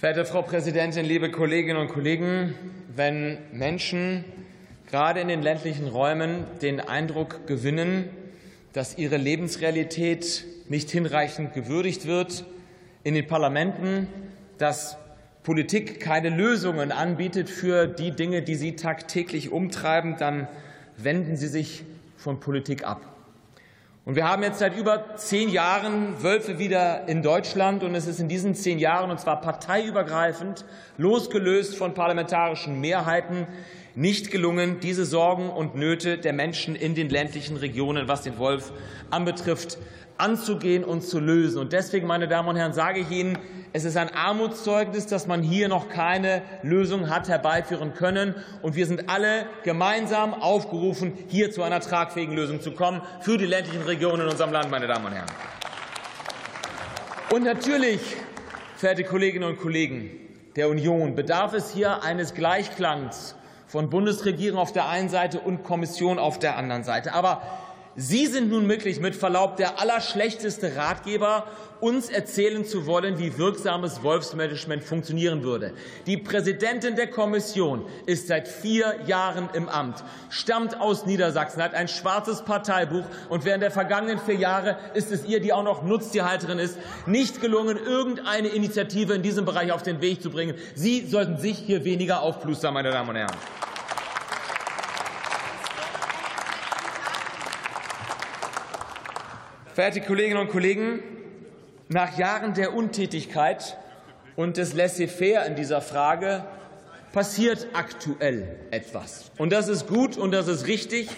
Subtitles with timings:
[0.00, 2.54] Verehrte Frau Präsidentin, liebe Kolleginnen und Kollegen!
[2.96, 4.24] Wenn Menschen
[4.90, 8.08] gerade in den ländlichen Räumen den Eindruck gewinnen,
[8.72, 12.46] dass ihre Lebensrealität nicht hinreichend gewürdigt wird
[13.04, 14.08] in den Parlamenten,
[14.56, 14.96] dass
[15.42, 20.48] Politik keine Lösungen anbietet für die Dinge, die sie tagtäglich umtreiben, dann
[20.96, 21.84] wenden sie sich
[22.16, 23.02] von Politik ab.
[24.06, 27.84] Und wir haben jetzt seit über zehn Jahren Wölfe wieder in Deutschland.
[27.84, 30.64] Und es ist in diesen zehn Jahren, und zwar parteiübergreifend,
[30.96, 33.46] losgelöst von parlamentarischen Mehrheiten,
[33.94, 38.72] nicht gelungen, diese Sorgen und Nöte der Menschen in den ländlichen Regionen, was den Wolf
[39.10, 39.78] anbetrifft,
[40.18, 41.58] anzugehen und zu lösen.
[41.58, 43.38] Und deswegen, meine Damen und Herren, sage ich Ihnen,
[43.72, 48.34] es ist ein Armutszeugnis, dass man hier noch keine Lösung hat herbeiführen können.
[48.62, 53.46] Und wir sind alle gemeinsam aufgerufen, hier zu einer tragfähigen Lösung zu kommen für die
[53.46, 55.30] ländlichen Regionen in unserem Land, meine Damen und Herren.
[57.32, 58.00] Und natürlich,
[58.76, 60.10] verehrte Kolleginnen und Kollegen
[60.56, 63.36] der Union, bedarf es hier eines Gleichklangs
[63.70, 67.14] von Bundesregierung auf der einen Seite und Kommission auf der anderen Seite.
[67.14, 67.40] Aber
[67.96, 71.46] Sie sind nun wirklich mit Verlaub der allerschlechteste Ratgeber,
[71.80, 75.72] uns erzählen zu wollen, wie wirksames Wolfsmanagement funktionieren würde.
[76.06, 81.88] Die Präsidentin der Kommission ist seit vier Jahren im Amt, stammt aus Niedersachsen, hat ein
[81.88, 86.58] schwarzes Parteibuch und während der vergangenen vier Jahre ist es ihr, die auch noch Nutztierhalterin
[86.58, 90.54] ist, nicht gelungen, irgendeine Initiative in diesem Bereich auf den Weg zu bringen.
[90.74, 93.36] Sie sollten sich hier weniger aufplustern, meine Damen und Herren.
[99.80, 101.02] Verehrte Kolleginnen und Kollegen,
[101.88, 103.78] nach Jahren der Untätigkeit
[104.36, 106.44] und des Laissez-faire in dieser Frage
[107.14, 109.30] passiert aktuell etwas.
[109.38, 111.08] Und das ist gut und das ist richtig.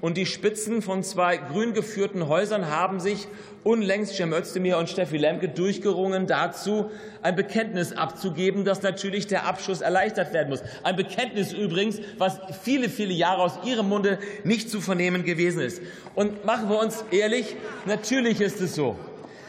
[0.00, 3.28] Und die Spitzen von zwei grün geführten Häusern haben sich
[3.64, 6.90] unlängst Cem Özdemir und Steffi Lemke durchgerungen dazu,
[7.22, 10.62] ein Bekenntnis abzugeben, dass natürlich der Abschuss erleichtert werden muss.
[10.82, 15.82] Ein Bekenntnis übrigens, was viele, viele Jahre aus ihrem Munde nicht zu vernehmen gewesen ist.
[16.14, 18.96] Und machen wir uns ehrlich, natürlich ist es so.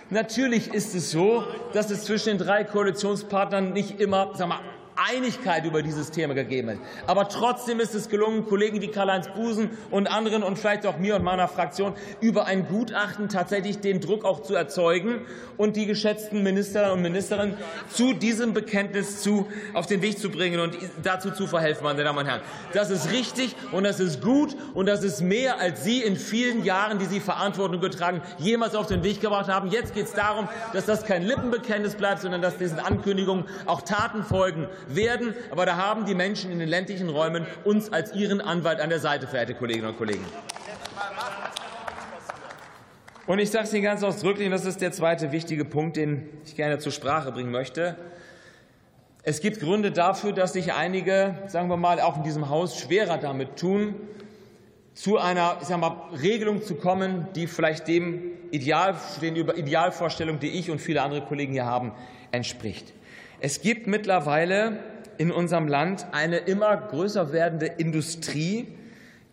[0.10, 4.60] Natürlich ist es so, dass es zwischen den drei Koalitionspartnern nicht immer sag mal,
[4.96, 6.78] Einigkeit über dieses Thema gegeben hat.
[7.08, 11.16] Aber trotzdem ist es gelungen, Kollegen wie Karl-Heinz Busen und anderen und vielleicht auch mir
[11.16, 15.22] und meiner Fraktion über ein Gutachten tatsächlich den Druck auch zu erzeugen
[15.58, 17.58] und die geschätzten Minister und Ministerinnen
[17.90, 22.20] zu diesem Bekenntnis zu, auf den Weg zu bringen und dazu zu verhelfen, meine Damen
[22.20, 22.42] und Herren.
[22.74, 26.64] Das ist richtig und das ist gut und das ist mehr, als Sie in vielen
[26.64, 29.70] Jahren, die Sie Verantwortung getragen, jemals auf den Weg gebracht haben.
[29.70, 34.24] Jetzt geht es darum, dass das kein Lippenbekenntnis bleibt, sondern dass diesen Ankündigungen auch Taten
[34.24, 35.34] folgen werden.
[35.52, 39.00] Aber da haben die Menschen in den ländlichen Räumen uns als ihren Anwalt an der
[39.00, 40.26] Seite, verehrte Kolleginnen und Kollegen.
[43.28, 46.28] Und ich sage es Ihnen ganz ausdrücklich, und das ist der zweite wichtige Punkt, den
[46.44, 47.96] ich gerne zur Sprache bringen möchte.
[49.24, 53.20] Es gibt Gründe dafür, dass sich einige, sagen wir mal, auch in diesem Haus schwerer
[53.20, 53.96] damit tun,
[54.96, 60.50] zu einer ich sag mal, Regelung zu kommen, die vielleicht dem Ideal, den Idealvorstellungen, die
[60.50, 61.94] ich und viele andere Kollegen hier haben,
[62.32, 62.94] entspricht.
[63.44, 64.78] Es gibt mittlerweile
[65.18, 68.68] in unserem Land eine immer größer werdende Industrie,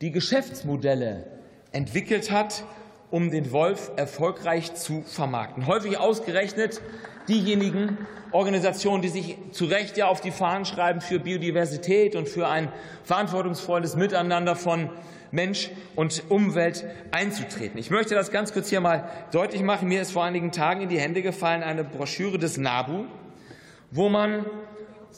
[0.01, 1.27] die Geschäftsmodelle
[1.73, 2.65] entwickelt hat,
[3.11, 5.67] um den Wolf erfolgreich zu vermarkten.
[5.67, 6.81] Häufig ausgerechnet
[7.29, 7.99] diejenigen
[8.33, 12.73] Organisationen, die sich zu Recht ja auf die Fahnen schreiben, für Biodiversität und für ein
[13.05, 14.89] verantwortungsvolles Miteinander von
[15.33, 17.79] Mensch und Umwelt einzutreten.
[17.79, 19.87] Ich möchte das ganz kurz hier mal deutlich machen.
[19.89, 23.05] Mir ist vor einigen Tagen in die Hände gefallen eine Broschüre des NABU
[23.91, 24.45] wo man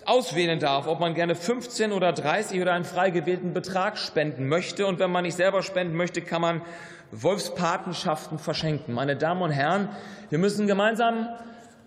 [0.04, 4.86] auswählen darf, ob man gerne 15 oder 30 oder einen frei gewählten Betrag spenden möchte.
[4.86, 6.62] Und wenn man nicht selber spenden möchte, kann man
[7.10, 8.94] Wolfspatenschaften verschenken.
[8.94, 9.88] Meine Damen und Herren,
[10.30, 11.28] wir müssen gemeinsam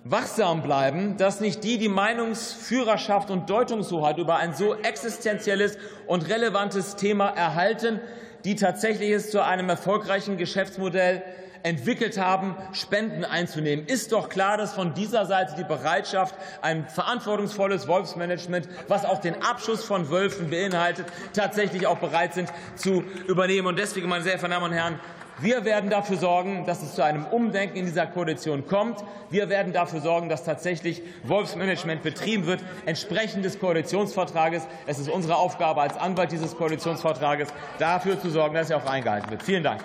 [0.04, 5.78] wachsam bleiben, dass nicht die die Meinungsführerschaft und Deutungshoheit über ein so existenzielles
[6.08, 8.02] und relevantes Thema erhalten,
[8.44, 11.24] die tatsächlich es zu einem erfolgreichen Geschäftsmodell
[11.64, 13.86] entwickelt haben, Spenden einzunehmen.
[13.88, 19.42] Ist doch klar, dass von dieser Seite die Bereitschaft, ein verantwortungsvolles Wolfsmanagement, was auch den
[19.42, 23.68] Abschuss von Wölfen beinhaltet, tatsächlich auch bereit sind zu übernehmen.
[23.68, 25.00] Und deswegen, meine sehr verehrten Damen und Herren,
[25.40, 29.04] wir werden dafür sorgen, dass es zu einem Umdenken in dieser Koalition kommt.
[29.32, 34.68] Wir werden dafür sorgen, dass tatsächlich Wolfsmanagement betrieben wird, entsprechend des Koalitionsvertrages.
[34.86, 37.50] Es ist unsere Aufgabe als Anwalt dieses Koalitionsvertrages,
[37.80, 39.42] dafür zu sorgen, dass er auch eingehalten wird.
[39.42, 39.82] Vielen Dank.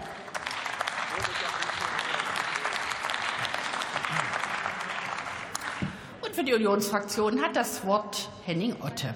[6.38, 9.12] Für die Unionsfraktion hat das Wort Henning Otte.